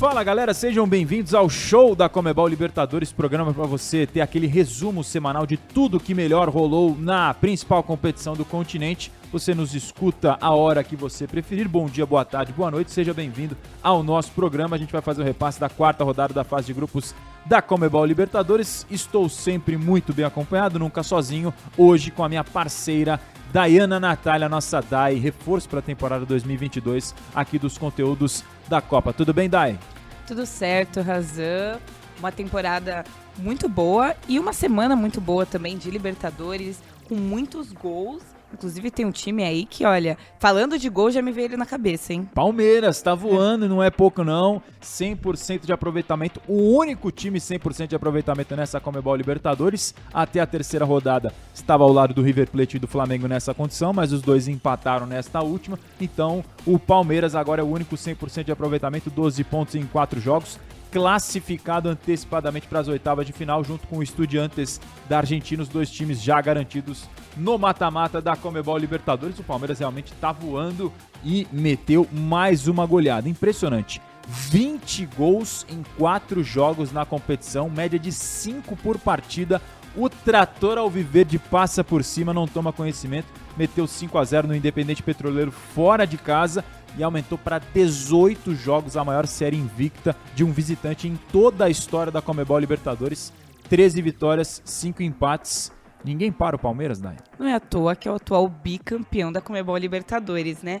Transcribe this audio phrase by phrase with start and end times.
[0.00, 5.04] Fala galera, sejam bem-vindos ao show da Comebol Libertadores, programa para você ter aquele resumo
[5.04, 9.12] semanal de tudo que melhor rolou na principal competição do continente.
[9.32, 11.68] Você nos escuta a hora que você preferir.
[11.68, 14.74] Bom dia, boa tarde, boa noite, seja bem-vindo ao nosso programa.
[14.74, 17.14] A gente vai fazer o repasse da quarta rodada da fase de grupos
[17.46, 18.84] da Comebol Libertadores.
[18.90, 21.54] Estou sempre muito bem acompanhado, nunca sozinho.
[21.78, 23.20] Hoje com a minha parceira
[23.52, 29.12] Dayana Natália, nossa Dai, reforço para a temporada 2022 aqui dos conteúdos da Copa.
[29.12, 29.78] Tudo bem, Dai?
[30.26, 31.78] Tudo certo, Razan.
[32.18, 33.04] Uma temporada
[33.38, 38.22] muito boa e uma semana muito boa também de Libertadores, com muitos gols
[38.52, 41.66] Inclusive tem um time aí que, olha, falando de gol já me veio ele na
[41.66, 42.28] cabeça, hein?
[42.34, 44.62] Palmeiras, tá voando, não é pouco não.
[44.82, 49.94] 100% de aproveitamento, o único time 100% de aproveitamento nessa Comebol Libertadores.
[50.12, 53.92] Até a terceira rodada estava ao lado do River Plate e do Flamengo nessa condição,
[53.92, 55.78] mas os dois empataram nesta última.
[56.00, 60.58] Então, o Palmeiras agora é o único 100% de aproveitamento, 12 pontos em 4 jogos
[60.90, 65.90] classificado antecipadamente para as oitavas de final, junto com o Estudiantes da Argentina, os dois
[65.90, 69.38] times já garantidos no mata-mata da Comebol Libertadores.
[69.38, 70.92] O Palmeiras realmente está voando
[71.24, 73.28] e meteu mais uma goleada.
[73.28, 74.00] Impressionante.
[74.26, 79.60] 20 gols em 4 jogos na competição, média de 5 por partida.
[79.96, 83.26] O trator Alviverde passa por cima, não toma conhecimento,
[83.56, 86.64] meteu 5 a 0 no Independente Petroleiro fora de casa
[86.96, 91.70] e aumentou para 18 jogos, a maior série invicta de um visitante em toda a
[91.70, 93.32] história da Comebol Libertadores.
[93.68, 95.70] 13 vitórias, 5 empates.
[96.04, 97.16] Ninguém para o Palmeiras, Dai.
[97.38, 100.80] Não é à toa que é o atual bicampeão da Comebol Libertadores, né?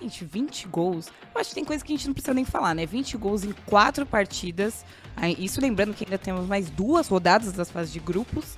[0.00, 1.08] Gente, 20 gols.
[1.34, 2.86] Eu acho que tem coisa que a gente não precisa nem falar, né?
[2.86, 4.84] 20 gols em quatro partidas.
[5.38, 8.56] Isso lembrando que ainda temos mais duas rodadas das fases de grupos.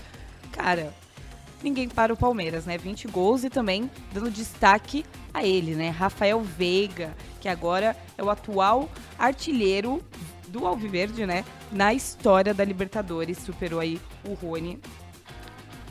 [0.53, 0.93] Cara,
[1.63, 2.77] ninguém para o Palmeiras, né?
[2.77, 5.91] 20 gols e também dando destaque a ele, né?
[5.91, 10.03] Rafael Veiga, que agora é o atual artilheiro
[10.49, 11.45] do Alviverde, né?
[11.71, 14.79] Na história da Libertadores, superou aí o Rony.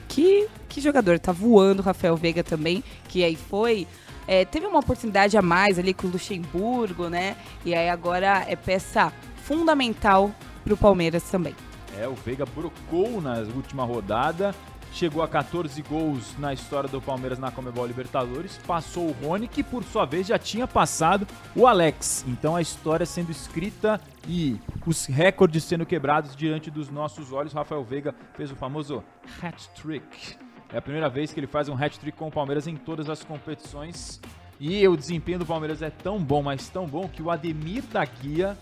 [0.08, 3.88] Que, que jogador, tá voando Rafael Veiga também, que aí foi
[4.28, 7.36] é, teve uma oportunidade a mais ali com o Luxemburgo, né?
[7.66, 9.12] E aí agora é peça
[9.44, 10.32] fundamental
[10.64, 11.56] para o Palmeiras também.
[11.98, 14.56] É, o Veiga brocou na última rodada,
[14.91, 19.63] chegou a 14 gols na história do Palmeiras na Comebol Libertadores, passou o Rony, que
[19.63, 22.25] por sua vez já tinha passado o Alex.
[22.28, 27.53] Então a história sendo escrita e os recordes sendo quebrados diante dos nossos olhos.
[27.53, 29.03] Rafael Veiga fez o famoso
[29.41, 30.35] hat-trick.
[30.72, 33.23] É a primeira vez que ele faz um hat-trick com o Palmeiras em todas as
[33.23, 34.22] competições.
[34.59, 38.06] E o desempenho do Palmeiras é tão bom, mas tão bom, que o Ademir da
[38.06, 38.56] Guia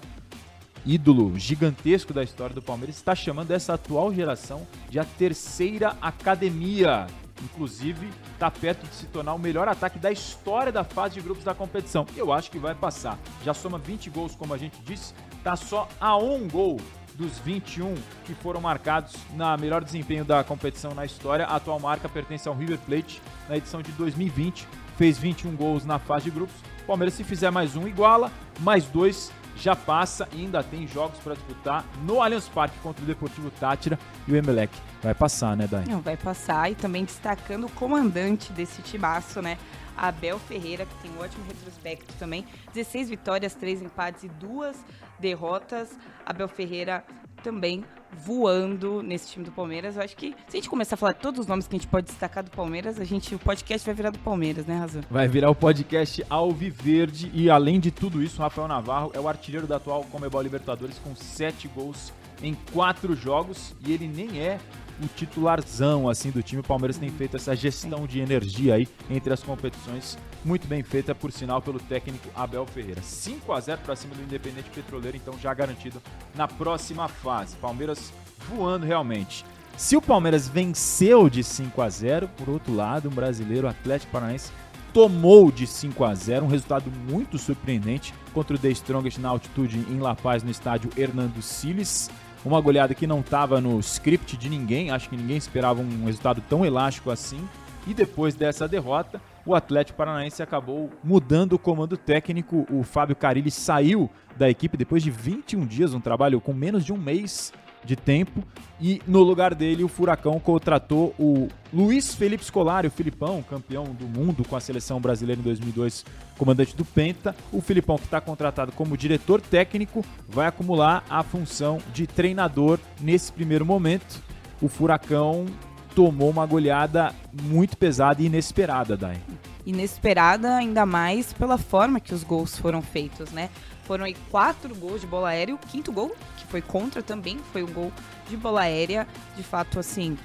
[0.85, 7.07] ídolo gigantesco da história do Palmeiras, está chamando essa atual geração de a terceira academia.
[7.43, 11.43] Inclusive, está perto de se tornar o melhor ataque da história da fase de grupos
[11.43, 12.05] da competição.
[12.15, 13.17] Eu acho que vai passar.
[13.43, 16.79] Já soma 20 gols, como a gente disse, está só a um gol
[17.15, 21.45] dos 21 que foram marcados na melhor desempenho da competição na história.
[21.45, 24.67] A atual marca pertence ao River Plate na edição de 2020,
[24.97, 26.55] fez 21 gols na fase de grupos.
[26.87, 31.35] Palmeiras, se fizer mais um, iguala, mais dois, já passa e ainda tem jogos para
[31.35, 34.73] disputar no Allianz Parque contra o Deportivo Tátira e o Emelec.
[35.01, 35.85] Vai passar, né, Dai?
[35.85, 39.57] Não, vai passar e também destacando o comandante desse timaço, né?
[39.95, 42.45] Abel Ferreira, que tem um ótimo retrospecto também.
[42.73, 44.77] 16 vitórias, 3 empates e 2
[45.19, 45.89] derrotas.
[46.25, 47.03] Abel Ferreira
[47.43, 47.83] também
[48.17, 49.95] voando nesse time do Palmeiras.
[49.95, 51.87] Eu acho que se a gente começar a falar todos os nomes que a gente
[51.87, 55.01] pode destacar do Palmeiras, a gente, o podcast vai virar do Palmeiras, né, Razão?
[55.09, 59.27] Vai virar o podcast Alviverde e além de tudo isso, o Rafael Navarro é o
[59.27, 62.11] artilheiro da atual Comebol Libertadores com sete gols
[62.41, 64.59] em quatro jogos e ele nem é
[65.01, 66.61] o titularzão assim do time.
[66.61, 71.13] O Palmeiras tem feito essa gestão de energia aí entre as competições, muito bem feita
[71.15, 73.01] por sinal pelo técnico Abel Ferreira.
[73.01, 76.01] 5 a 0 para cima do Independente Petroleiro, então já garantido
[76.35, 77.55] na próxima fase.
[77.57, 78.11] Palmeiras
[78.47, 79.45] voando realmente.
[79.77, 84.51] Se o Palmeiras venceu de 5 a 0, por outro lado, um brasileiro Atlético Paranaense
[84.93, 89.77] tomou de 5 a 0, um resultado muito surpreendente contra o The Strongest na altitude
[89.89, 92.09] em La Paz no estádio Hernando Siles.
[92.45, 96.41] Uma goleada que não estava no script de ninguém, acho que ninguém esperava um resultado
[96.47, 97.47] tão elástico assim.
[97.85, 102.65] E depois dessa derrota, o Atlético Paranaense acabou mudando o comando técnico.
[102.71, 106.93] O Fábio Carilli saiu da equipe depois de 21 dias, um trabalho com menos de
[106.93, 107.51] um mês
[107.83, 108.43] de tempo.
[108.81, 114.07] E no lugar dele, o Furacão contratou o Luiz Felipe Scolari, o Filipão, campeão do
[114.07, 116.05] mundo com a seleção brasileira em 2002,
[116.37, 117.35] comandante do Penta.
[117.51, 123.33] O Filipão, que está contratado como diretor técnico, vai acumular a função de treinador nesse
[123.33, 124.23] primeiro momento.
[124.61, 125.45] O Furacão
[125.93, 129.17] tomou uma goleada muito pesada e inesperada, Dai.
[129.65, 133.49] Inesperada, ainda mais pela forma que os gols foram feitos, né?
[133.83, 135.55] Foram aí quatro gols de bola aérea.
[135.55, 136.15] O quinto gol,
[136.49, 137.91] foi contra também, foi um gol
[138.27, 139.07] de bola aérea.
[139.35, 140.17] De fato, assim,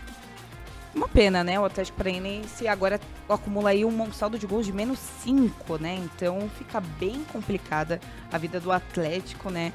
[0.95, 1.59] uma pena, né?
[1.59, 5.97] O Atlético Paranaense agora acumula aí um saldo de gols de menos 5, né?
[5.97, 8.01] Então fica bem complicada
[8.33, 9.73] a vida do Atlético, né?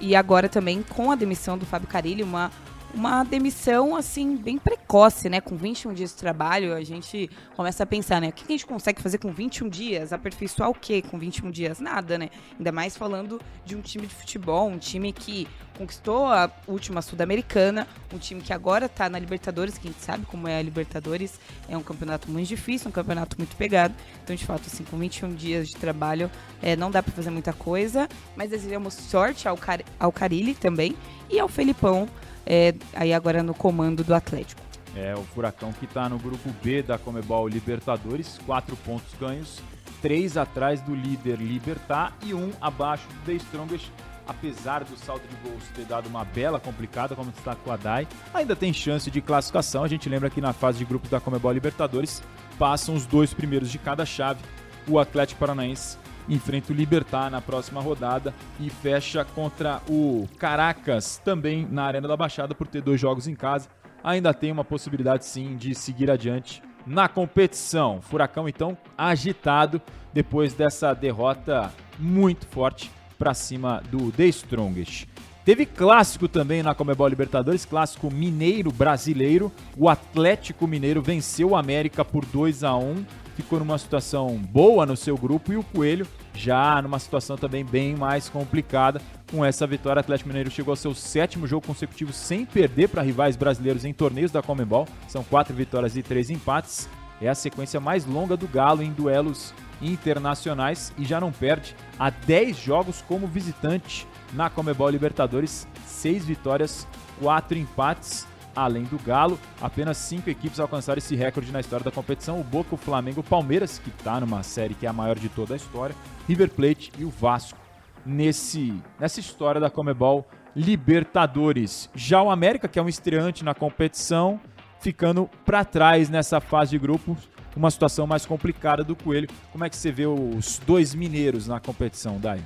[0.00, 2.50] E agora também com a demissão do Fábio Carilli, uma
[2.94, 5.40] uma demissão, assim, bem precoce, né?
[5.40, 8.28] Com 21 dias de trabalho, a gente começa a pensar, né?
[8.28, 10.12] O que a gente consegue fazer com 21 dias?
[10.12, 11.80] Aperfeiçoar o quê com 21 dias?
[11.80, 12.30] Nada, né?
[12.56, 17.86] Ainda mais falando de um time de futebol, um time que conquistou a última Sul-Americana,
[18.12, 21.40] um time que agora tá na Libertadores, que a gente sabe como é a Libertadores,
[21.68, 23.92] é um campeonato muito difícil, um campeonato muito pegado.
[24.22, 26.30] Então, de fato, assim, com 21 dias de trabalho,
[26.62, 30.96] é, não dá para fazer muita coisa, mas desejamos sorte ao, Car ao Carilli também
[31.28, 32.08] e ao Felipão,
[32.46, 34.60] é, aí agora no comando do Atlético.
[34.96, 39.60] É, o Furacão que está no grupo B da Comebol Libertadores, quatro pontos ganhos,
[40.00, 43.90] três atrás do líder Libertar e um abaixo do The Strongest.
[44.26, 48.56] Apesar do saldo de gols ter dado uma bela complicada, como destacou a Dai, ainda
[48.56, 49.84] tem chance de classificação.
[49.84, 52.22] A gente lembra que na fase de grupos da Comebol Libertadores
[52.58, 54.40] passam os dois primeiros de cada chave.
[54.88, 55.98] O Atlético Paranaense
[56.28, 62.16] enfrenta o Libertar na próxima rodada e fecha contra o Caracas também na Arena da
[62.16, 63.68] Baixada por ter dois jogos em casa.
[64.02, 68.00] Ainda tem uma possibilidade sim de seguir adiante na competição.
[68.02, 69.80] Furacão então agitado
[70.12, 75.06] depois dessa derrota muito forte para cima do The Strongest.
[75.44, 79.52] Teve clássico também na Comebol Libertadores, clássico mineiro brasileiro.
[79.76, 83.04] O Atlético Mineiro venceu o América por 2 a 1
[83.34, 87.94] ficou numa situação boa no seu grupo e o Coelho já numa situação também bem
[87.94, 89.00] mais complicada.
[89.30, 93.36] Com essa vitória, Atlético Mineiro chegou ao seu sétimo jogo consecutivo sem perder para rivais
[93.36, 94.86] brasileiros em torneios da Comebol.
[95.08, 96.88] São quatro vitórias e três empates.
[97.20, 102.10] É a sequência mais longa do Galo em duelos internacionais e já não perde há
[102.10, 105.66] 10 jogos como visitante na Comebol Libertadores.
[105.86, 106.86] Seis vitórias,
[107.20, 109.38] quatro empates além do Galo.
[109.60, 113.24] Apenas cinco equipes alcançaram esse recorde na história da competição: o Boca, o Flamengo, o
[113.24, 115.94] Palmeiras, que está numa série que é a maior de toda a história,
[116.28, 117.58] River Plate e o Vasco
[118.04, 121.90] nesse nessa história da Comebol Libertadores.
[121.94, 124.40] Já o América, que é um estreante na competição,
[124.78, 129.28] ficando para trás nessa fase de grupos, uma situação mais complicada do Coelho.
[129.50, 132.44] Como é que você vê os dois mineiros na competição, Dai?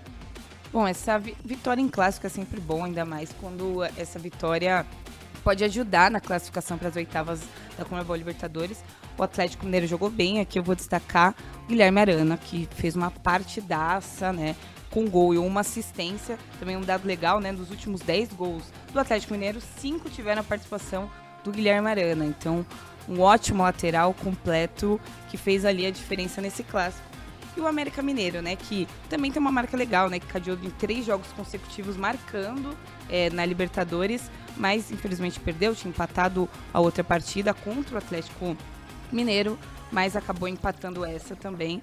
[0.72, 4.84] Bom, essa vitória em clássico é sempre bom, ainda mais quando essa vitória
[5.48, 7.40] pode ajudar na classificação para as oitavas
[7.78, 8.84] da Comebol Libertadores.
[9.16, 11.34] O Atlético Mineiro jogou bem, aqui eu vou destacar
[11.64, 14.54] o Guilherme Arana, que fez uma partidaça, né?
[14.90, 16.38] Com gol e uma assistência.
[16.60, 17.50] Também um dado legal, né?
[17.50, 18.62] Dos últimos 10 gols
[18.92, 21.10] do Atlético Mineiro, 5 tiveram a participação
[21.42, 22.26] do Guilherme Arana.
[22.26, 22.66] Então,
[23.08, 27.08] um ótimo lateral completo que fez ali a diferença nesse clássico.
[27.58, 28.54] E o América Mineiro, né?
[28.54, 30.20] Que também tem uma marca legal, né?
[30.20, 32.72] Que cadeou em três jogos consecutivos marcando
[33.10, 38.56] é, na Libertadores, mas infelizmente perdeu, tinha empatado a outra partida contra o Atlético
[39.10, 39.58] Mineiro,
[39.90, 41.82] mas acabou empatando essa também.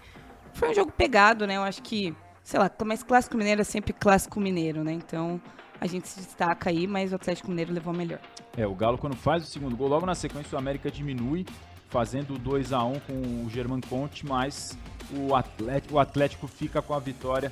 [0.53, 1.57] Foi um jogo pegado, né?
[1.57, 4.93] Eu acho que, sei lá, mas clássico mineiro é sempre clássico mineiro, né?
[4.93, 5.41] Então
[5.81, 8.19] a gente se destaca aí, mas o Atlético Mineiro levou melhor.
[8.55, 11.45] É, o Galo quando faz o segundo gol, logo na sequência o América diminui,
[11.89, 13.13] fazendo 2 a 1 com
[13.45, 14.77] o German Conte, mas
[15.13, 17.51] o Atlético, o Atlético fica com a vitória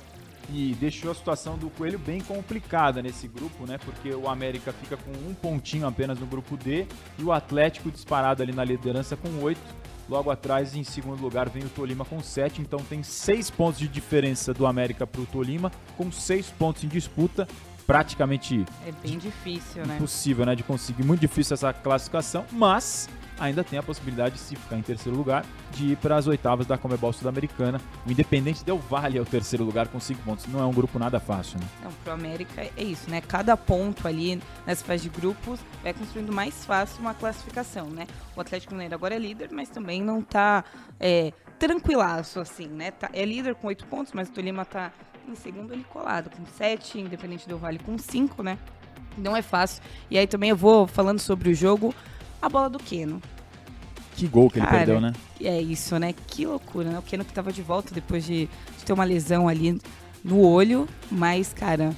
[0.52, 3.78] e deixou a situação do Coelho bem complicada nesse grupo, né?
[3.78, 6.86] Porque o América fica com um pontinho apenas no grupo D
[7.18, 9.62] e o Atlético disparado ali na liderança com oito.
[10.06, 12.60] Logo atrás, em segundo lugar, vem o Tolima com sete.
[12.60, 16.88] Então tem seis pontos de diferença do América para o Tolima, com seis pontos em
[16.88, 17.48] disputa.
[17.86, 18.64] Praticamente.
[18.86, 19.96] É bem difícil, né?
[19.96, 20.54] Impossível, né?
[20.54, 21.04] De conseguir.
[21.04, 25.92] Muito difícil essa classificação, mas ainda tem a possibilidade, se ficar em terceiro lugar, de
[25.92, 27.80] ir para as oitavas da Comebol Sul-Americana.
[28.06, 30.46] O Independente Del Valle é o terceiro lugar com cinco pontos.
[30.46, 31.66] Não é um grupo nada fácil, né?
[31.82, 33.20] Não, pro América é isso, né?
[33.20, 38.06] Cada ponto ali nessa fase de grupos vai construindo mais fácil uma classificação, né?
[38.36, 40.64] O Atlético Mineiro agora é líder, mas também não tá
[41.00, 42.90] é, tranquilaço, assim, né?
[42.90, 44.92] Tá, é líder com oito pontos, mas o Tolima tá
[45.28, 48.58] em segundo ali colado, com sete, Independente Del Valle com cinco, né?
[49.16, 49.82] Não é fácil.
[50.10, 51.94] E aí também eu vou falando sobre o jogo
[52.44, 53.20] a bola do Keno.
[54.16, 55.12] Que gol que Cara, ele perdeu, né?
[55.42, 56.14] É isso, né?
[56.26, 56.98] Que loucura, né?
[56.98, 58.48] O Keno que tava de volta depois de,
[58.78, 59.80] de ter uma lesão ali
[60.22, 61.92] no olho, mas, cara,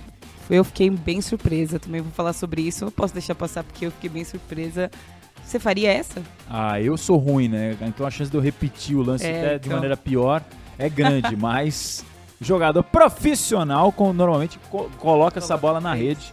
[0.49, 2.85] Eu fiquei bem surpresa, também vou falar sobre isso.
[2.85, 4.91] Não posso deixar passar porque eu fiquei bem surpresa.
[5.45, 6.23] Você faria essa?
[6.49, 7.76] Ah, eu sou ruim, né?
[7.83, 9.73] Então a chance de eu repetir o lance É, até de então.
[9.76, 10.43] maneira pior
[10.79, 12.05] é grande, mas
[12.41, 16.33] jogador profissional com, normalmente co- coloca essa bola na rede.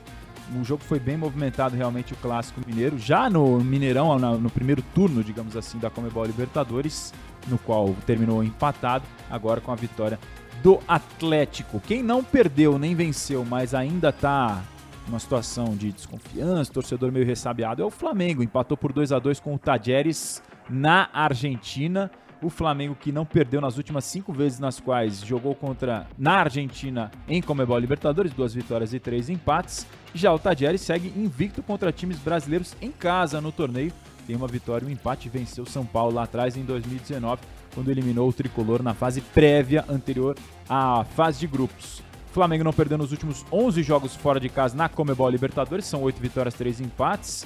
[0.60, 2.98] O jogo foi bem movimentado, realmente, o clássico mineiro.
[2.98, 7.14] Já no Mineirão, no primeiro turno, digamos assim, da Comebol Libertadores,
[7.48, 10.20] no qual terminou empatado, agora com a vitória
[10.62, 11.80] do Atlético.
[11.80, 14.64] Quem não perdeu nem venceu, mas ainda tá
[15.08, 18.44] numa situação de desconfiança, torcedor meio ressabiado, é o Flamengo.
[18.44, 22.10] Empatou por 2 a 2 com o Tajeres na Argentina.
[22.42, 27.10] O Flamengo que não perdeu nas últimas cinco vezes nas quais jogou contra na Argentina
[27.28, 29.88] em Comebol Libertadores, duas vitórias e três empates.
[30.14, 33.92] Já o Tajeres segue invicto contra times brasileiros em casa no torneio.
[34.28, 37.42] Tem uma vitória um empate, venceu São Paulo lá atrás em 2019,
[37.74, 40.38] quando eliminou o tricolor na fase prévia anterior
[40.70, 42.02] à fase de grupos.
[42.32, 46.20] Flamengo não perdeu nos últimos 11 jogos fora de casa na Comebol Libertadores, são 8
[46.20, 47.46] vitórias, 3 empates,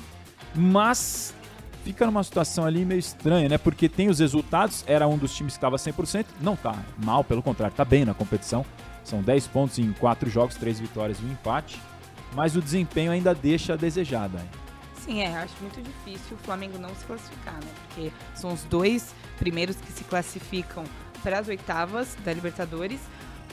[0.56, 1.34] mas
[1.84, 3.58] fica numa situação ali meio estranha, né?
[3.58, 7.44] Porque tem os resultados, era um dos times que estava 100%, não tá mal, pelo
[7.44, 8.66] contrário, tá bem na competição.
[9.04, 11.82] São 10 pontos em 4 jogos, 3 vitórias e um empate,
[12.34, 14.48] mas o desempenho ainda deixa a desejar, Dai.
[15.08, 17.72] Sim, é, acho muito difícil o Flamengo não se classificar, né?
[17.88, 20.84] Porque são os dois primeiros que se classificam
[21.24, 23.00] para as oitavas da Libertadores.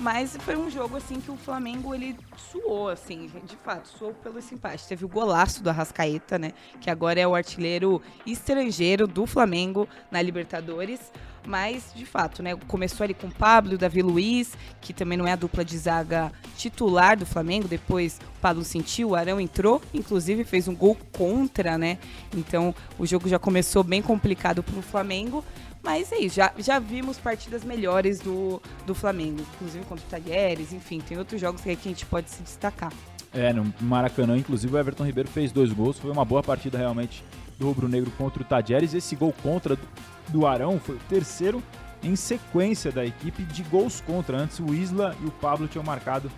[0.01, 2.17] Mas foi um jogo assim que o Flamengo ele
[2.51, 4.89] suou, assim, de fato, suou pelo empate.
[4.89, 6.53] Teve o golaço do Arrascaeta, né?
[6.81, 11.13] Que agora é o artilheiro estrangeiro do Flamengo na Libertadores.
[11.47, 12.57] Mas, de fato, né?
[12.67, 15.77] Começou ali com o Pablo o Davi Luiz, que também não é a dupla de
[15.77, 17.69] zaga titular do Flamengo.
[17.69, 21.99] Depois o Pablo sentiu, o Arão entrou, inclusive fez um gol contra, né?
[22.35, 25.45] Então o jogo já começou bem complicado para o Flamengo.
[25.83, 30.73] Mas é isso, já, já vimos partidas melhores do, do Flamengo, inclusive contra o Talheres,
[30.73, 32.91] enfim, tem outros jogos que a gente pode se destacar.
[33.35, 35.99] É, no Maracanã, inclusive, o Everton Ribeiro fez dois gols.
[35.99, 37.25] Foi uma boa partida realmente
[37.59, 38.95] do Rubro Negro contra o Tadjeres.
[38.95, 39.79] Esse gol contra
[40.29, 41.63] do, Arão foi o terceiro
[42.03, 44.37] em sequência da equipe de gols contra.
[44.37, 46.31] Antes o Isla e o Pablo tinham marcado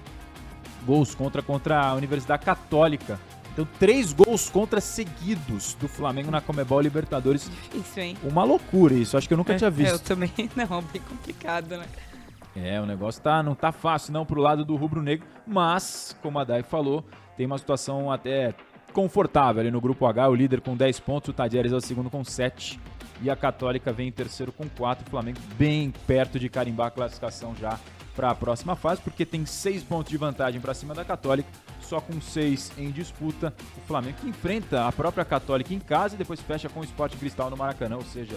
[0.84, 3.18] gols contra contra a Universidade Católica.
[3.52, 7.50] Então, três gols contra seguidos do Flamengo na Comebol Libertadores.
[7.74, 8.14] Isso, hein?
[8.22, 9.16] Uma loucura isso.
[9.16, 10.00] Acho que eu nunca tinha É, Eu visto.
[10.00, 11.86] também, não, bem complicado, né?
[12.54, 16.44] É, o negócio tá, não tá fácil não pro lado do rubro-negro, mas, como a
[16.44, 17.04] Dai falou,
[17.36, 18.54] tem uma situação até
[18.96, 19.60] confortável.
[19.60, 22.24] Ali no grupo H, o líder com 10 pontos, o Tadieres é o segundo com
[22.24, 22.80] 7
[23.20, 26.90] e a Católica vem em terceiro com 4, o Flamengo bem perto de carimbar a
[26.90, 27.78] classificação já
[28.14, 31.46] para a próxima fase, porque tem 6 pontos de vantagem para cima da Católica,
[31.82, 36.18] só com 6 em disputa, o Flamengo que enfrenta a própria Católica em casa e
[36.18, 38.36] depois fecha com o Sport Cristal no Maracanã, ou seja,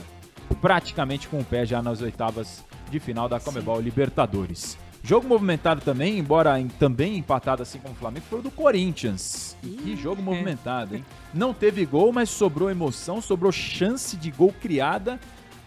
[0.59, 4.77] praticamente com o pé já nas oitavas de final da Comebol Libertadores.
[5.01, 9.55] Jogo movimentado também, embora em- também empatado assim como o Flamengo, foi o do Corinthians.
[9.63, 11.05] E que jogo movimentado, hein?
[11.33, 15.19] Não teve gol, mas sobrou emoção, sobrou chance de gol criada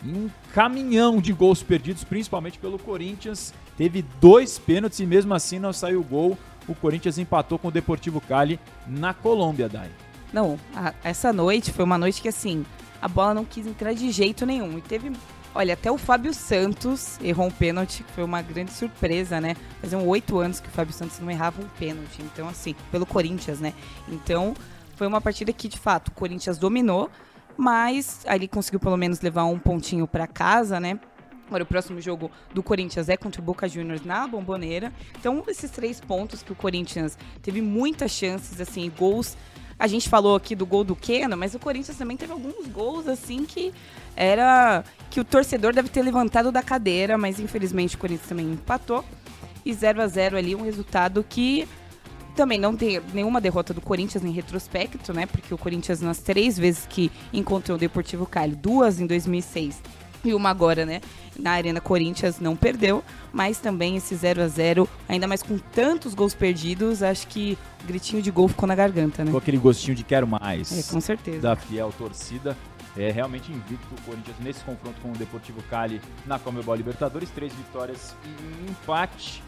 [0.05, 3.55] e um caminhão de gols perdidos, principalmente pelo Corinthians.
[3.77, 6.37] Teve dois pênaltis e mesmo assim não saiu gol.
[6.69, 9.91] O Corinthians empatou com o Deportivo Cali na Colômbia, Dai.
[10.33, 12.65] Não, a- essa noite foi uma noite que, assim,
[13.01, 14.79] a bola não quis entrar de jeito nenhum.
[14.79, 15.11] E teve,
[15.55, 19.57] olha, até o Fábio Santos errou um pênalti, que foi uma grande surpresa, né?
[19.81, 22.23] Faziam oito anos que o Fábio Santos não errava um pênalti.
[22.23, 23.75] Então, assim, pelo Corinthians, né?
[24.09, 24.55] Então,
[24.97, 27.11] foi uma partida que, de fato, o Corinthians dominou,
[27.57, 30.99] mas ali conseguiu pelo menos levar um pontinho para casa, né?
[31.47, 34.91] Agora, o próximo jogo do Corinthians é contra o Boca Juniors na Bomboneira.
[35.19, 39.37] Então, esses três pontos que o Corinthians teve muitas chances, assim, gols.
[39.79, 43.07] A gente falou aqui do gol do Keno, mas o Corinthians também teve alguns gols,
[43.09, 43.73] assim, que
[44.17, 44.85] era.
[45.11, 49.05] que o torcedor deve ter levantado da cadeira, mas infelizmente o Corinthians também empatou.
[49.65, 51.69] E 0 a 0 ali, um resultado que
[52.35, 55.27] também não tem nenhuma derrota do Corinthians em retrospecto, né?
[55.27, 59.81] Porque o Corinthians, nas três vezes que encontrou o Deportivo Cali, duas em 2006
[60.25, 61.01] e uma agora, né?
[61.39, 66.15] Na Arena Corinthians não perdeu, mas também esse 0 a 0 ainda mais com tantos
[66.15, 69.31] gols perdidos, acho que o gritinho de gol ficou na garganta, né?
[69.31, 70.71] Com aquele gostinho de quero mais.
[70.71, 71.41] É, com certeza.
[71.41, 72.57] da fiel torcida.
[72.95, 77.31] É realmente invicto o Corinthians nesse confronto com o Deportivo Cali na Comebol Libertadores.
[77.31, 79.43] Três vitórias e um empate,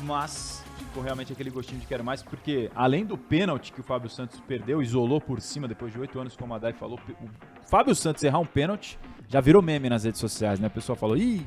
[0.00, 4.10] mas ficou realmente aquele gostinho de quero mais, porque além do pênalti que o Fábio
[4.10, 7.94] Santos perdeu, isolou por cima depois de oito anos, como a Dai falou, o Fábio
[7.94, 10.68] Santos errar um pênalti já virou meme nas redes sociais, né?
[10.68, 11.46] O pessoal falou, ih,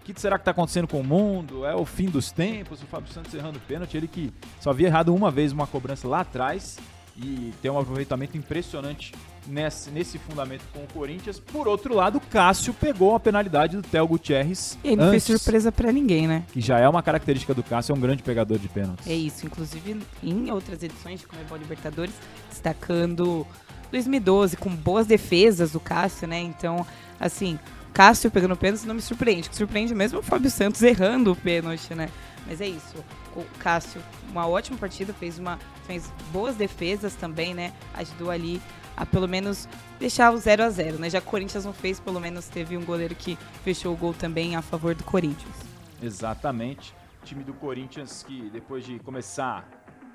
[0.00, 1.64] o que será que tá acontecendo com o mundo?
[1.64, 5.14] É o fim dos tempos, o Fábio Santos errando pênalti, ele que só havia errado
[5.14, 6.78] uma vez uma cobrança lá atrás
[7.16, 9.12] e tem um aproveitamento impressionante
[9.46, 11.38] nesse, nesse fundamento com o Corinthians.
[11.38, 14.78] Por outro lado, o Cássio pegou a penalidade do Theo Gutierrez.
[14.82, 16.44] E aí não fez surpresa pra ninguém, né?
[16.52, 19.06] Que já é uma característica do Cássio, é um grande pegador de pênaltis.
[19.06, 22.14] É isso, inclusive em outras edições de Comebol Libertadores,
[22.48, 23.46] destacando
[23.92, 26.40] 2012 com boas defesas do Cássio, né?
[26.40, 26.84] Então,
[27.20, 27.58] assim,
[27.92, 29.48] Cássio pegando pênalti não me surpreende.
[29.48, 32.08] O que surpreende mesmo é o Fábio Santos errando o pênalti, né?
[32.46, 33.04] Mas é isso.
[33.36, 37.72] O Cássio, uma ótima partida, fez uma fez boas defesas também, né?
[37.94, 38.60] Ajudou ali
[38.96, 39.68] a pelo menos
[39.98, 41.08] deixar o 0 a 0 né?
[41.08, 44.56] Já o Corinthians não fez, pelo menos teve um goleiro que fechou o gol também
[44.56, 45.54] a favor do Corinthians.
[46.02, 46.94] Exatamente.
[47.22, 49.66] O time do Corinthians que depois de começar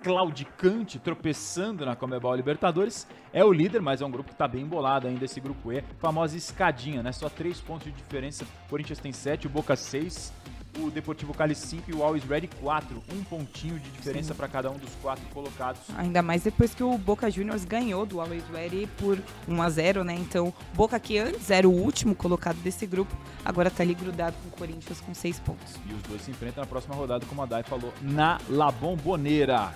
[0.08, 4.62] claudicante, tropeçando na Comebol Libertadores, é o líder, mas é um grupo que está bem
[4.62, 7.12] embolado ainda, esse grupo E, famosa escadinha, né?
[7.12, 10.32] Só três pontos de diferença, o Corinthians tem sete, o Boca seis,
[10.80, 13.04] o Deportivo Cali 5 e o Always Ready 4.
[13.14, 15.82] Um pontinho de diferença para cada um dos quatro colocados.
[15.98, 20.04] Ainda mais depois que o Boca Juniors ganhou do Always Ready por 1 a 0
[20.04, 20.14] né?
[20.14, 24.50] Então, Boca que antes era o último colocado desse grupo, agora tá ali grudado com
[24.50, 25.76] o Corinthians com seis pontos.
[25.90, 29.74] E os dois se enfrentam na próxima rodada, como a Dai falou, na La Bombonera.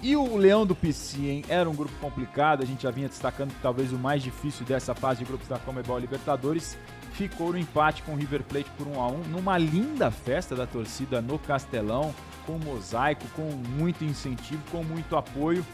[0.00, 1.44] E o Leão do PC, hein?
[1.48, 4.94] Era um grupo complicado, a gente já vinha destacando que talvez o mais difícil dessa
[4.94, 6.78] fase de grupos da Comebol Libertadores
[7.12, 10.68] ficou no empate com o River Plate por 1 a 1 numa linda festa da
[10.68, 12.14] torcida no Castelão,
[12.46, 15.66] com mosaico, com muito incentivo, com muito apoio.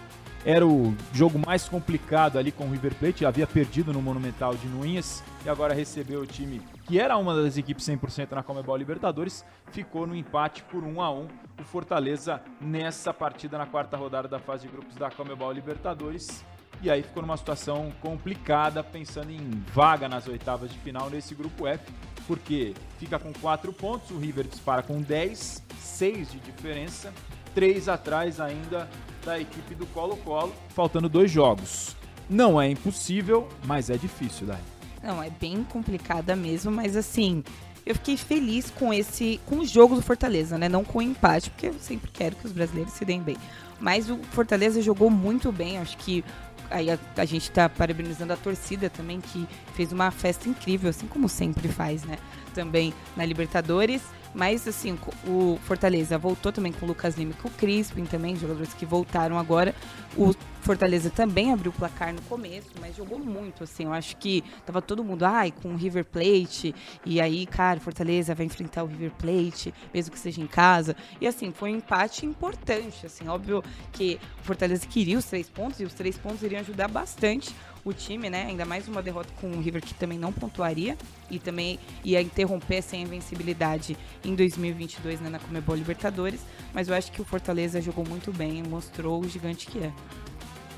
[0.46, 4.66] Era o jogo mais complicado ali com o River Plate, havia perdido no Monumental de
[4.66, 9.42] Nuinhas e agora recebeu o time que era uma das equipes 100% na Comebol Libertadores,
[9.72, 11.28] ficou no empate por 1 a 1
[11.60, 16.44] o Fortaleza nessa partida na quarta rodada da fase de grupos da Comebol Libertadores.
[16.82, 21.66] E aí ficou numa situação complicada, pensando em vaga nas oitavas de final nesse grupo
[21.66, 21.90] F,
[22.26, 27.10] porque fica com 4 pontos, o River dispara com 10, 6 de diferença,
[27.54, 28.88] 3 atrás ainda
[29.24, 31.96] da equipe do Colo-Colo, faltando dois jogos.
[32.28, 34.60] Não é impossível, mas é difícil, Dai.
[35.02, 37.44] Não, é bem complicada mesmo, mas assim,
[37.84, 40.68] eu fiquei feliz com esse com o jogo do Fortaleza, né?
[40.68, 43.36] Não com o empate, porque eu sempre quero que os brasileiros se deem bem.
[43.78, 46.24] Mas o Fortaleza jogou muito bem, acho que
[46.70, 51.06] aí a, a gente está parabenizando a torcida também, que fez uma festa incrível, assim
[51.06, 52.16] como sempre faz, né?
[52.54, 54.00] Também na Libertadores.
[54.34, 58.34] Mas, assim, o Fortaleza voltou também com o Lucas Lima e com o Crispin também,
[58.34, 59.74] jogadores que voltaram agora.
[60.16, 63.84] O Fortaleza também abriu o placar no começo, mas jogou muito, assim.
[63.84, 66.74] Eu acho que tava todo mundo, ai, com o River Plate.
[67.06, 70.96] E aí, cara, Fortaleza vai enfrentar o River Plate, mesmo que seja em casa.
[71.20, 73.28] E, assim, foi um empate importante, assim.
[73.28, 77.54] Óbvio que o Fortaleza queria os três pontos e os três pontos iriam ajudar bastante
[77.84, 78.46] o time, né?
[78.46, 80.96] Ainda mais uma derrota com o River que também não pontuaria
[81.30, 86.40] e também ia interromper essa invencibilidade em 2022 né, na Comebol Libertadores.
[86.72, 89.92] Mas eu acho que o Fortaleza jogou muito bem, mostrou o gigante que é.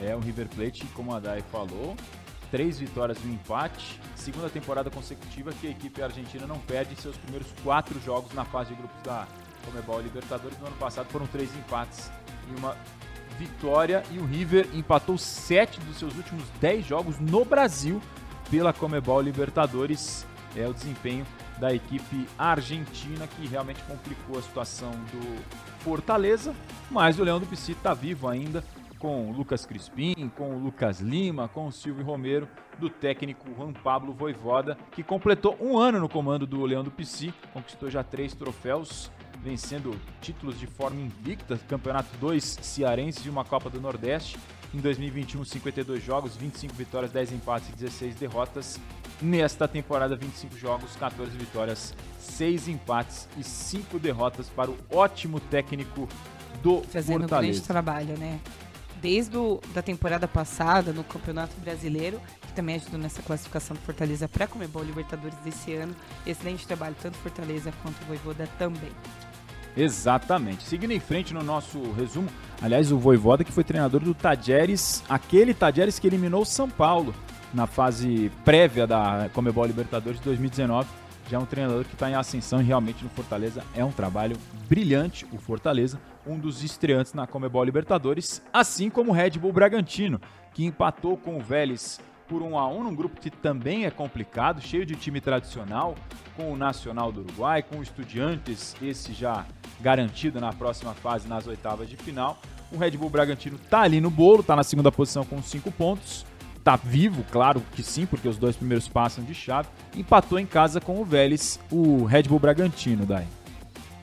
[0.03, 1.97] É, o River Plate, como a Dai falou,
[2.51, 4.01] três vitórias e um empate.
[4.15, 8.71] Segunda temporada consecutiva que a equipe argentina não perde seus primeiros quatro jogos na fase
[8.71, 9.27] de grupos da
[9.65, 10.59] Comebol Libertadores.
[10.59, 12.11] No ano passado foram três empates
[12.51, 12.77] e uma
[13.39, 18.01] vitória e o River empatou sete dos seus últimos dez jogos no Brasil
[18.51, 20.27] pela Comebol Libertadores.
[20.57, 21.27] É o desempenho
[21.59, 25.43] da equipe argentina que realmente complicou a situação do
[25.81, 26.55] Fortaleza,
[26.91, 28.65] mas o Leão do Pici está vivo ainda
[28.99, 33.73] com o Lucas Crispim, com o Lucas Lima, com o Silvio Romero, do técnico Juan
[33.73, 38.35] Pablo Voivoda, que completou um ano no comando do Leão do Pici, conquistou já três
[38.35, 39.11] troféus,
[39.47, 44.37] vencendo títulos de forma invicta, Campeonato 2 Cearense e uma Copa do Nordeste.
[44.75, 48.81] Em 2021, 52 jogos, 25 vitórias, 10 empates e 16 derrotas.
[49.23, 56.09] Nesta temporada, 25 jogos, 14 vitórias, 6 empates e 5 derrotas para o ótimo técnico
[56.61, 57.49] do Fazendo Fortaleza.
[57.49, 58.41] um grande trabalho, né?
[59.01, 64.27] Desde o, da temporada passada, no Campeonato Brasileiro, que também ajudou nessa classificação do Fortaleza
[64.27, 65.95] para a Comebol Libertadores desse ano.
[66.27, 68.91] Excelente trabalho, tanto Fortaleza quanto o Voivoda também.
[69.77, 70.65] Exatamente.
[70.65, 72.29] Seguindo em frente no nosso resumo,
[72.63, 77.15] aliás, o Voivoda que foi treinador do Tajeres, aquele Tajeres que eliminou o São Paulo
[77.53, 80.89] na fase prévia da Comebol Libertadores de 2019.
[81.29, 84.37] Já é um treinador que está em ascensão e realmente no Fortaleza é um trabalho
[84.69, 85.27] brilhante.
[85.33, 90.21] O Fortaleza, um dos estreantes na Comebol Libertadores, assim como o Red Bull Bragantino,
[90.55, 94.61] que empatou com o Vélez por 1 a 1 num grupo que também é complicado,
[94.61, 95.97] cheio de time tradicional,
[96.37, 99.45] com o Nacional do Uruguai, com o Estudiantes, esse já
[99.81, 102.39] garantido na próxima fase nas oitavas de final.
[102.73, 106.27] O Red Bull Bragantino tá ali no bolo, tá na segunda posição com 5 pontos.
[106.65, 109.69] Tá vivo, claro que sim, porque os dois primeiros passam de chave.
[109.95, 113.27] Empatou em casa com o Vélez, o Red Bull Bragantino, Dai.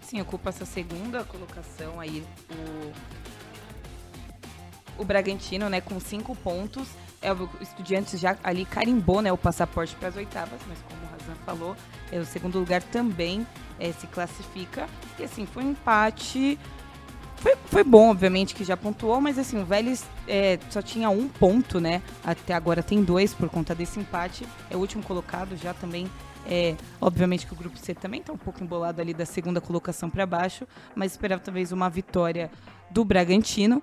[0.01, 2.91] Sim, ocupa essa segunda colocação aí o
[4.97, 6.87] o Bragantino, né, com cinco pontos.
[7.21, 11.05] É, o Estudiantes já ali carimbou, né, o passaporte para as oitavas, mas como o
[11.05, 11.75] Razan falou,
[12.11, 13.47] é, o segundo lugar também
[13.83, 14.87] é, se classifica.
[15.19, 16.57] E assim, foi um empate.
[17.35, 21.27] Foi, foi bom, obviamente, que já pontuou, mas assim, o Vélez é, só tinha um
[21.27, 22.01] ponto, né?
[22.23, 24.47] Até agora tem dois por conta desse empate.
[24.71, 26.09] É o último colocado já também
[26.45, 30.09] é, obviamente que o grupo C também está um pouco embolado ali da segunda colocação
[30.09, 32.51] para baixo, mas esperava talvez uma vitória
[32.89, 33.81] do Bragantino.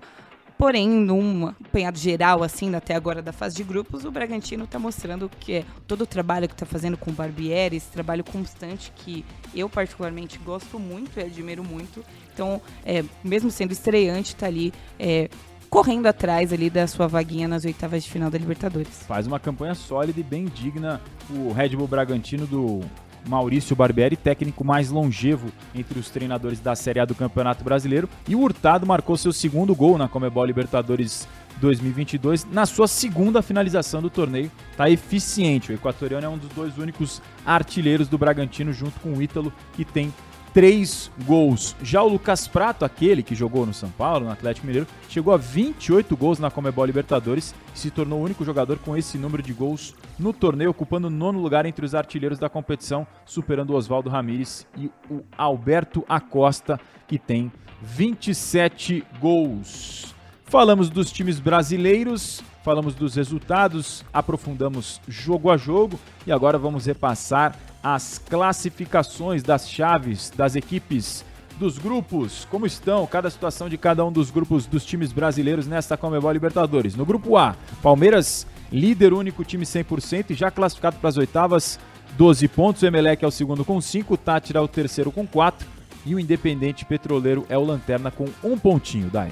[0.61, 5.27] Porém, num apanhado geral, assim, até agora da fase de grupos, o Bragantino está mostrando
[5.39, 9.25] que é todo o trabalho que está fazendo com o Barbieri, esse trabalho constante que
[9.55, 12.05] eu particularmente gosto muito e admiro muito.
[12.31, 15.31] Então, é, mesmo sendo estreante, está ali é,
[15.67, 19.01] correndo atrás ali da sua vaguinha nas oitavas de final da Libertadores.
[19.07, 22.81] Faz uma campanha sólida e bem digna o Red Bull Bragantino do
[23.27, 28.09] Maurício Barbieri, técnico mais longevo entre os treinadores da Série A do Campeonato Brasileiro.
[28.27, 31.27] E o Hurtado marcou seu segundo gol na Comebol Libertadores
[31.59, 34.51] 2022 na sua segunda finalização do torneio.
[34.75, 35.71] Tá eficiente.
[35.71, 39.85] O equatoriano é um dos dois únicos artilheiros do Bragantino, junto com o Ítalo, que
[39.85, 40.11] tem
[40.53, 41.75] três gols.
[41.81, 45.37] Já o Lucas Prato, aquele que jogou no São Paulo, no Atlético Mineiro, chegou a
[45.37, 49.53] 28 gols na Comebol Libertadores e se tornou o único jogador com esse número de
[49.53, 54.67] gols no torneio, ocupando o nono lugar entre os artilheiros da competição, superando Oswaldo Ramírez
[54.77, 60.13] e o Alberto Acosta, que tem 27 gols.
[60.45, 67.57] Falamos dos times brasileiros, falamos dos resultados, aprofundamos jogo a jogo e agora vamos repassar
[67.83, 71.25] as classificações das chaves das equipes
[71.57, 75.95] dos grupos, como estão cada situação de cada um dos grupos dos times brasileiros nesta
[75.95, 76.95] Comebol Libertadores.
[76.95, 81.79] No grupo A, Palmeiras, líder único time 100% e já classificado para as oitavas,
[82.17, 85.25] 12 pontos, o Emelec é o segundo com 5, o Tátira é o terceiro com
[85.25, 85.67] 4
[86.05, 89.31] e o Independente Petroleiro é o lanterna com um pontinho, Dai.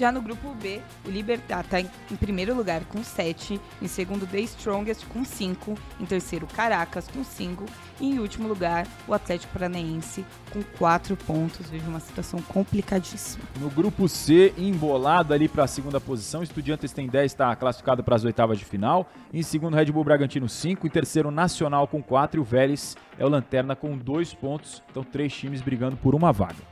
[0.00, 4.40] Já no grupo B, o Libertar está em primeiro lugar com 7, em segundo The
[4.40, 7.66] Strongest com 5, em terceiro Caracas com 5
[8.00, 11.68] e em último lugar o Atlético Paranaense com 4 pontos.
[11.68, 13.44] Vive uma situação complicadíssima.
[13.60, 18.16] No grupo C, embolado ali para a segunda posição, Estudiantes tem 10, está classificado para
[18.16, 19.06] as oitavas de final.
[19.34, 23.26] Em segundo, Red Bull Bragantino 5, em terceiro Nacional com 4 e o Vélez é
[23.26, 24.82] o lanterna com 2 pontos.
[24.90, 26.70] Então três times brigando por uma vaga.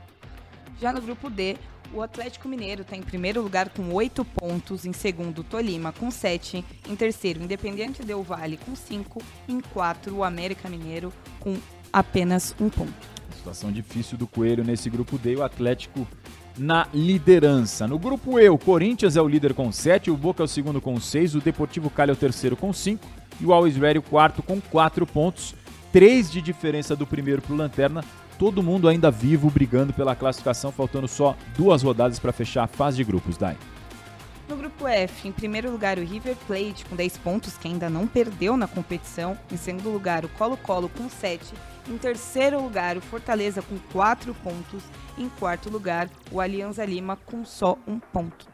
[0.81, 1.57] Já no grupo D,
[1.93, 6.63] o Atlético Mineiro está em primeiro lugar com 8 pontos, em segundo Tolima com 7,
[6.87, 11.57] em terceiro Independiente Del Vale com 5, em quarto o América Mineiro com
[11.91, 12.93] apenas um ponto.
[13.35, 16.07] Situação difícil do Coelho nesse grupo D, o Atlético
[16.57, 17.87] na liderança.
[17.87, 20.81] No grupo E, o Corinthians é o líder com 7, o Boca é o segundo
[20.81, 23.07] com 6, o Deportivo Cali é o terceiro com 5
[23.39, 25.55] e o Always Ready o quarto com 4 pontos.
[25.91, 28.03] 3 de diferença do primeiro para o Lanterna,
[28.39, 32.95] todo mundo ainda vivo brigando pela classificação, faltando só duas rodadas para fechar a fase
[32.95, 33.57] de grupos, Dai.
[34.47, 38.07] No grupo F, em primeiro lugar o River Plate com 10 pontos, que ainda não
[38.07, 39.37] perdeu na competição.
[39.51, 41.53] Em segundo lugar o Colo-Colo com 7.
[41.87, 44.83] Em terceiro lugar o Fortaleza com 4 pontos.
[45.17, 48.47] Em quarto lugar o Alianza Lima com só um ponto.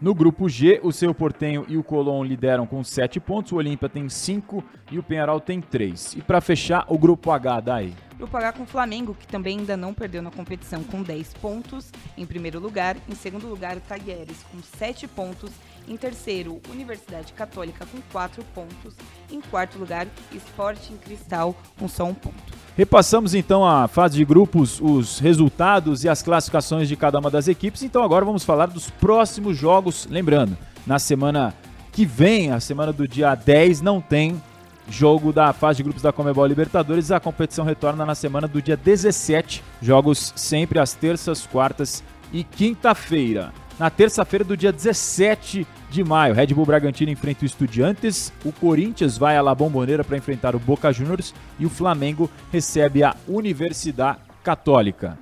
[0.00, 3.88] No grupo G, o seu Portenho e o Colón lideram com 7 pontos, o Olímpia
[3.88, 6.16] tem 5 e o Penharol tem 3.
[6.16, 7.94] E para fechar, o grupo H, daí.
[8.16, 11.90] Grupo H com o Flamengo, que também ainda não perdeu na competição, com 10 pontos
[12.16, 12.96] em primeiro lugar.
[13.08, 15.50] Em segundo lugar, o Tagueres com 7 pontos.
[15.88, 18.94] Em terceiro, Universidade Católica com 4 pontos.
[19.30, 22.34] Em quarto lugar, Sporting Cristal com só um ponto.
[22.76, 27.48] Repassamos então a fase de grupos, os resultados e as classificações de cada uma das
[27.48, 27.82] equipes.
[27.82, 30.06] Então agora vamos falar dos próximos jogos.
[30.10, 31.54] Lembrando, na semana
[31.92, 34.42] que vem, a semana do dia 10, não tem
[34.88, 37.10] jogo da fase de grupos da Comebol Libertadores.
[37.10, 39.62] A competição retorna na semana do dia 17.
[39.80, 43.52] Jogos sempre às terças, quartas e quinta-feira.
[43.78, 49.18] Na terça-feira do dia 17 de maio, Red Bull Bragantino enfrenta o Estudiantes, o Corinthians
[49.18, 54.20] vai à La Bombonera para enfrentar o Boca Juniors e o Flamengo recebe a Universidade
[54.42, 55.18] Católica.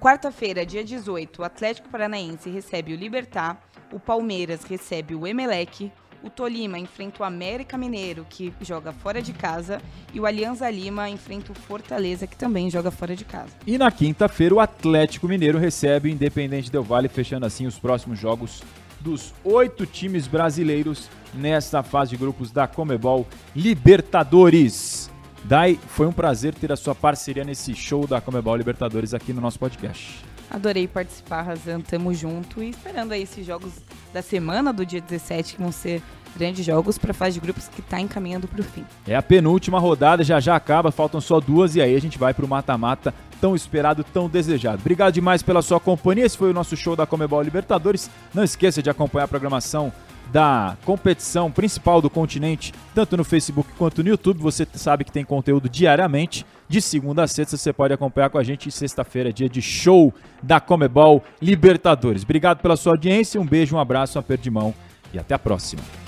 [0.00, 3.60] Quarta-feira, dia 18, o Atlético Paranaense recebe o Libertar,
[3.92, 9.32] o Palmeiras recebe o Emelec, o Tolima enfrenta o América Mineiro, que joga fora de
[9.32, 9.80] casa,
[10.12, 13.50] e o Alianza Lima enfrenta o Fortaleza, que também joga fora de casa.
[13.66, 18.18] E na quinta-feira, o Atlético Mineiro recebe o Independente Del Vale, fechando assim os próximos
[18.18, 18.62] jogos
[19.00, 25.10] dos oito times brasileiros nesta fase de grupos da Comebol Libertadores.
[25.44, 29.40] Dai, foi um prazer ter a sua parceria nesse show da Comebol Libertadores aqui no
[29.40, 30.24] nosso podcast.
[30.50, 31.80] Adorei participar, Razan.
[31.80, 33.72] Tamo junto e esperando aí esses jogos
[34.12, 36.02] da semana do dia 17 que vão ser
[36.36, 38.84] grandes jogos para a fase de grupos que está encaminhando para o fim.
[39.06, 42.32] É a penúltima rodada, já já acaba, faltam só duas e aí a gente vai
[42.32, 44.78] para o mata-mata tão esperado, tão desejado.
[44.80, 46.26] Obrigado demais pela sua companhia.
[46.26, 48.10] Esse foi o nosso show da Comebol Libertadores.
[48.34, 49.92] Não esqueça de acompanhar a programação
[50.30, 54.40] da competição principal do continente, tanto no Facebook quanto no YouTube.
[54.40, 56.44] Você sabe que tem conteúdo diariamente.
[56.68, 58.70] De segunda a sexta você pode acompanhar com a gente.
[58.70, 60.12] Sexta-feira, dia de show
[60.42, 62.22] da Comebol Libertadores.
[62.22, 63.40] Obrigado pela sua audiência.
[63.40, 64.74] Um beijo, um abraço, um aperto de mão
[65.12, 66.07] e até a próxima.